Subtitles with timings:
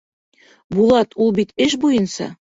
[0.77, 2.31] Булат, ул бит эш буйынса...